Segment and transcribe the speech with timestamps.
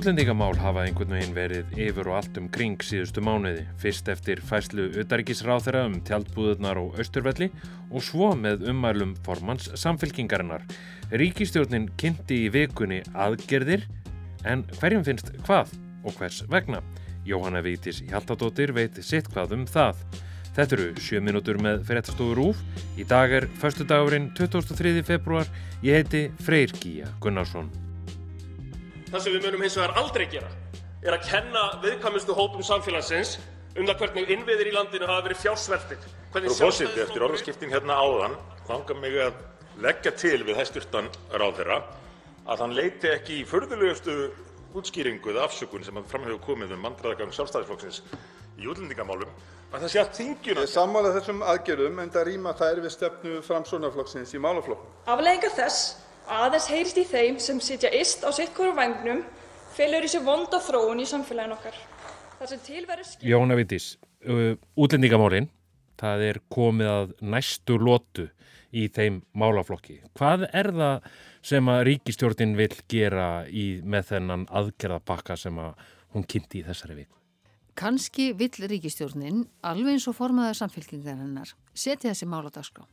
[0.00, 4.86] Útlendingamál hafa einhvern veginn verið yfir og allt um kring síðustu mánuði, fyrst eftir fæslu
[5.02, 7.50] utarikisráþera um tjaldbúðunar og austurvelli
[7.90, 10.64] og svo með ummælum formans samfylkingarinnar.
[11.12, 13.84] Ríkistjórnin kynnti í vikunni aðgerðir,
[14.48, 16.80] en hverjum finnst hvað og hvers vegna?
[17.28, 20.00] Jóhanna Vítis Hjaltadóttir veit sitt hvað um það.
[20.56, 22.64] Þetta eru 7 minútur með fyrirtastofur úf.
[22.96, 24.96] Í dag er förstu dagurinn 23.
[25.04, 25.44] februar.
[25.84, 27.68] Ég heiti Freyr Gíja Gunnarsson.
[29.10, 30.50] Það sem við munum hins vegar aldrei gera
[31.00, 33.38] er að kenna viðkvæmustu hópum samfélagsins
[33.74, 36.04] um það hvernig innviðir í landinu hafa verið fjársveltir.
[36.34, 38.36] Frú forseti, eftir orðaskiptin hérna áðan
[38.68, 39.40] langar mig að
[39.82, 41.80] leggja til við hæstvirtan ráðherra
[42.50, 44.16] að hann leiti ekki í furðulegustu
[44.78, 48.02] útskýringu eða afsökun sem fram hefur komið um vandræðagang Sjálfstæðisflokksins
[48.60, 49.32] í útlendingamálum
[49.70, 54.34] að það sé að þinginu Ég sammála þessum aðgerðum enda rýma þær við stefnu Framsóknarflokksins
[54.34, 54.94] í málaflokknum.
[55.10, 55.99] Afleiðingar þess
[56.30, 59.24] aðeins heyrist í þeim sem sitja yst á sitt hvoru vængnum
[59.74, 61.78] felur í sér vonda þróun í samfélaginu okkar.
[62.38, 63.30] Það sem til verður skil...
[63.32, 63.88] Jóhanna Vítis,
[64.30, 65.50] uh, útlendingamálinn,
[66.00, 68.28] það er komið að næstu lótu
[68.70, 70.00] í þeim málaflokki.
[70.16, 71.08] Hvað er það
[71.50, 77.02] sem að ríkistjórnin vil gera í, með þennan aðgerðabakka sem að hún kynnti í þessari
[77.02, 77.16] viku?
[77.80, 82.84] Kanski vill ríkistjórnin, alveg eins og formaður samfélkingarinnar, setja þessi mál á dagskrá.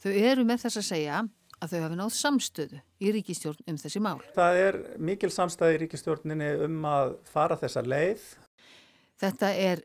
[0.00, 1.18] Þau eru með þess að segja
[1.60, 4.18] að þau hafi náð samstöðu í ríkistjórn um þessi mál.
[4.36, 4.80] Það er
[5.10, 8.26] mikil samstæði í ríkistjórninni um að fara þessa leið.
[9.20, 9.84] Þetta er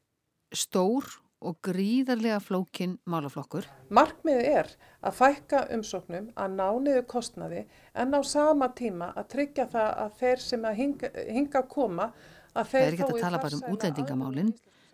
[0.55, 1.07] stór
[1.45, 3.67] og gríðarlega flókin málaflokkur.
[3.93, 4.71] Markmiðið er
[5.05, 10.15] að fækka umsóknum, að ná niður kostnaði en á sama tíma að tryggja það að
[10.21, 12.09] þeir sem að hinga, hinga að koma
[12.55, 14.53] að Það er ekki að tala bara um útlendingamálinn.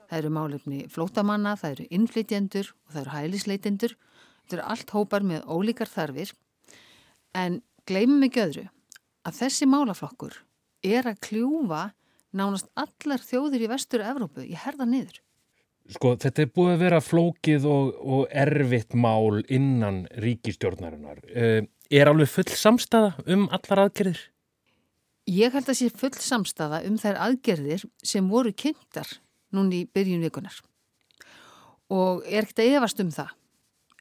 [0.09, 3.93] Það eru málefni flótamanna, það eru innflytjendur og það eru hælisleitendur.
[4.41, 6.33] Þetta eru allt hópar með ólíkar þarfir.
[7.37, 8.67] En gleymum ekki öðru
[9.28, 10.38] að þessi málaflokkur
[10.83, 11.91] er að kljúfa
[12.35, 15.19] nánast allar þjóðir í vestur Evrópu í herða niður.
[15.91, 21.23] Sko, þetta er búið að vera flókið og, og erfitt mál innan ríkistjórnarinnar.
[21.28, 24.22] Uh, er alveg full samstæða um allar aðgerðir?
[25.31, 29.09] Ég held að sé full samstæða um þær aðgerðir sem voru kynntar
[29.51, 30.61] núni í byrjun vikunar
[31.91, 33.31] og er ekkert að efast um það.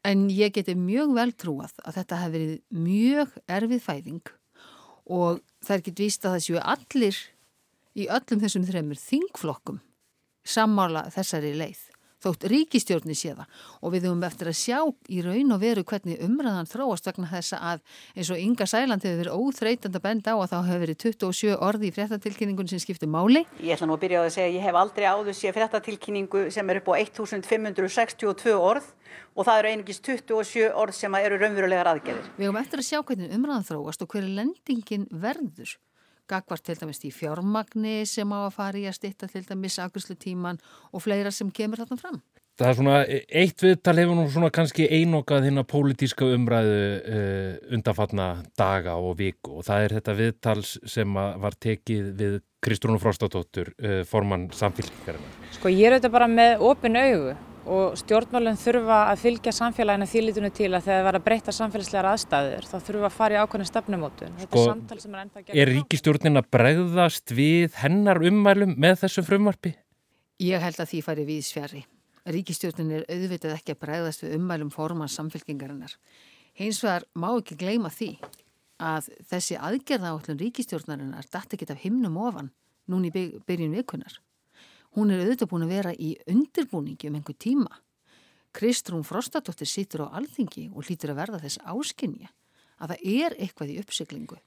[0.06, 4.33] En ég geti mjög vel trúað að þetta hefði verið mjög erfið fæðing
[5.11, 7.21] og er ekkert víst að það séu allir
[7.99, 9.81] í öllum þessum þreymur þingflokkum
[10.47, 11.83] sammála þessari leið
[12.25, 16.20] þótt ríkistjórni sé það og við höfum eftir að sjá í raun og veru hvernig
[16.26, 17.82] umræðan þróast vegna þessa að
[18.14, 21.58] eins og Inga Sæland hefur verið óþreytand að benda á að þá hefur verið 27
[21.70, 23.44] orði í fréttatilkynningun sem skiptir máli.
[23.60, 26.47] Ég ætla nú að byrja á að segja að ég hef aldrei áður sé fréttatilkynningu
[26.54, 28.91] sem er upp á 1562 orð
[29.34, 32.32] og það eru einingis 27 orð sem eru raunverulegar aðgerðir.
[32.37, 35.78] Við höfum eftir að sjá hvernig umræðan þróast og hverju lendingin verður
[36.31, 40.17] gagvart til dæmis í fjármagni sem á að fara í að stitta til dæmis agrislu
[40.21, 40.61] tíman
[40.93, 42.21] og fleira sem kemur þarna fram.
[42.61, 42.97] Það er svona,
[43.41, 48.27] eitt viðtal hefur nú svona kannski einokað hérna pólitíska umræðu uh, undanfatna
[48.61, 54.03] daga og viku og það er þetta viðtal sem var tekið við Kristrúnu Frostadóttur, uh,
[54.05, 55.39] formann samfélgjarinnar.
[55.57, 57.39] Sko ég er auðvitað bara með opin augu
[57.70, 62.08] og stjórnmálinn þurfa að fylgja samfélaginu þýlitunni til að þegar það var að breyta samfélagslegar
[62.10, 64.34] aðstæður þá þurfa að fara í ákveðin stefnumótun.
[64.42, 64.64] Sko,
[65.44, 69.75] er, er ríkistjórnin að bregðast við hennar ummælum með þessum frumvarpi?
[70.42, 71.84] Ég held að því fari við sverri.
[72.31, 75.94] Ríkistjórnin er auðvitað ekki að bregðast við ummælum forman samfélkingarinnar.
[76.58, 78.16] Hins vegar má ekki gleyma því
[78.81, 82.50] að þessi aðgerða átlun ríkistjórnarinnar dætt ekki af himnum ofan
[82.91, 84.19] núni í byrjun vikunar.
[84.97, 87.81] Hún er auðvitað búin að vera í undirbúningi um einhver tíma.
[88.51, 92.33] Kristrún Frostadóttir sýtur á alþingi og hlýtur að verða þess áskinja
[92.81, 94.41] að það er eitthvað í uppsiklingu.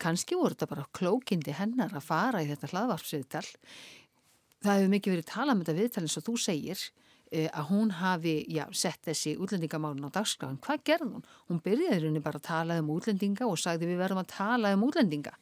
[0.00, 3.44] Kanski voru þetta bara klókindi hennar að fara í þetta hlaðvarpsviðtal.
[4.62, 6.84] Það hefur mikið verið talað með þetta viðtal eins og þú segir
[7.32, 10.60] að hún hafi já, sett þessi útlendingamálun á dagskráðin.
[10.62, 11.24] Hvað gerði hún?
[11.48, 14.84] Hún byrjaði henni bara að tala um útlendinga og sagði við verðum að tala um
[14.88, 15.32] útlendinga.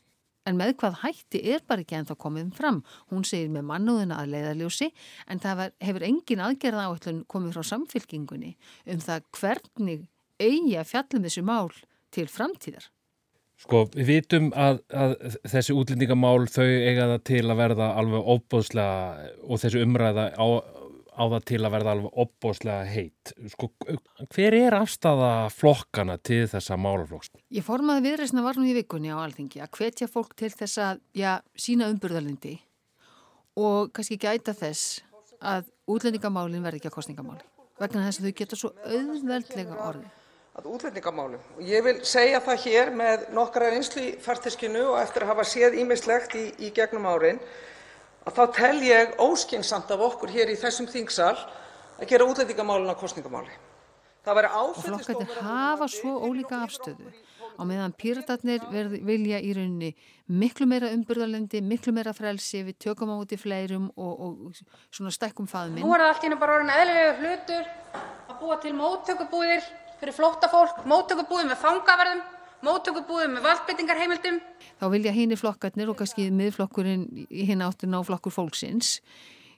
[0.48, 2.80] En með hvað hætti er bara ekki ennþá komið fram.
[3.12, 4.88] Hún segir með mannúðina að leiðarljósi
[5.28, 8.54] en það var, hefur engin aðgerða áallun komið frá samfélkingunni
[8.88, 10.08] um það hvernig
[10.40, 11.68] eigi að fjallum þessu mál
[12.14, 12.88] til framtíðar.
[13.60, 15.10] Sko, við vitum að, að
[15.52, 20.46] þessi útlendingamál þau eiga það til að verða alveg óbóðslega og þessi umræða á,
[21.14, 23.32] á það til að verða alveg óbóðslega heitt.
[23.52, 23.70] Sko,
[24.34, 27.32] hver er afstafa flokkana til þessa málaflokks?
[27.54, 31.04] Ég formaði viðreysna var nú í vikunni á alþingi að hvetja fólk til þess að
[31.16, 32.56] já, sína umburðalindi
[33.60, 35.00] og kannski gæta þess
[35.40, 37.46] að útlendingamálin verði ekki að kostningamáli
[37.80, 40.08] vegna þess að þau geta svo auðveldlega orði.
[40.58, 41.42] að útlendingamálum.
[41.56, 45.46] Og ég vil segja það hér með nokkra reynslu í farteskinu og eftir að hafa
[45.48, 47.38] séð ýmislegt í, í gegnum árin
[48.28, 51.36] þá tel ég óskynsamt af okkur hér í þessum þingsal
[52.00, 53.52] að gera útlendingamálin að kosningamáli.
[54.24, 55.00] Það væri áfellisdómur...
[55.00, 57.12] Og flokkarnir hafa svo ólíka afstöðu
[57.60, 58.64] á meðan píratarnir
[59.04, 59.90] vilja í rauninni
[60.28, 64.60] miklu meira umburðarlendi, miklu meira frelsi, við tökum á út í fleirum og, og
[64.92, 65.84] svona stekkum faðminn.
[65.84, 67.70] Nú er það allt í hennu bara orðin eðlilega hlutur
[68.30, 69.64] að búa til móttökubúðir
[70.00, 72.22] fyrir flóttafólk, móttökubúðir með fangaverðum,
[72.66, 74.40] móttökubúðir með valdbyttingarheimildum.
[74.80, 78.98] Þá vilja hinn í flokkarnir og kannski miðflokkurinn hinn áttin á flokkur fólksins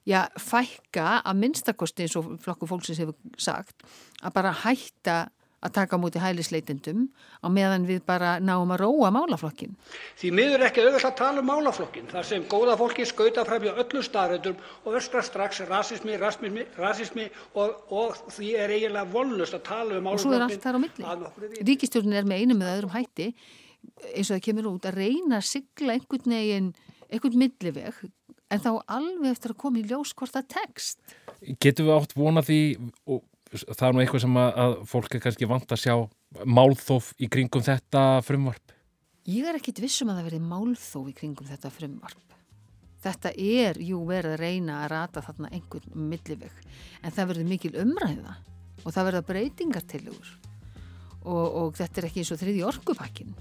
[0.09, 3.85] já, fækka að minnstakosti eins og flokkur fólksins hefur sagt
[4.23, 5.17] að bara hætta
[5.63, 7.07] að taka múti hælisleitendum
[7.43, 9.77] á meðan við bara náum að róa málaflokkin.
[10.19, 13.73] Því miður ekki auðvitað að tala um málaflokkin þar sem góða fólki skauta fram í
[13.73, 19.67] öllum staðröndum og öskra strax rasismi, rasismi, rasismi og, og því er eiginlega volnust að
[19.71, 20.19] tala um málaflokkin.
[20.19, 21.67] Og svo er allt þar á milli.
[21.71, 23.33] Ríkistjórnin er með einu með öðrum hætti
[24.13, 26.69] eins og það kemur út að reyna að sigla einhvern veginn,
[27.11, 28.03] einhvern milliveg
[28.53, 31.15] en þá alveg eftir að koma í ljós hvort það tekst.
[31.63, 32.61] Getur við átt vonað því
[33.11, 35.95] og það er nú eitthvað sem að, að fólk er kannski vant að sjá
[36.59, 38.77] málþóf í kringum þetta frumvarp?
[39.29, 42.39] Ég er ekkit vissum að það verði málþóf í kringum þetta frumvarp.
[43.03, 46.59] Þetta er, jú, verið að reyna að rata þarna einhvern milliveg,
[47.03, 48.37] en það verður mikil umræða
[48.83, 50.29] og það verða breytingar til úr
[51.23, 53.35] og, og þetta er ekki eins og þriði orkupakkin.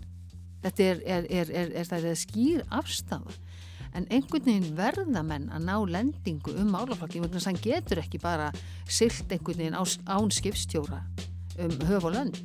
[0.61, 3.33] Þetta er, er, er, er skýr afstafa
[3.97, 8.03] en einhvern veginn verða menn að ná lendingu um málaflokki vegna þess að hann getur
[8.03, 8.51] ekki bara
[8.87, 11.01] silt einhvern veginn án skipstjóra
[11.59, 12.39] um höf og lönd.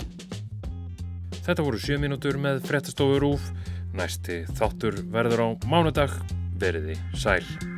[1.46, 3.52] Þetta voru sjö mínútur með frettastofur úf.
[3.96, 6.19] Næsti þáttur verður á mánudag.
[6.58, 7.75] Veriði sæl.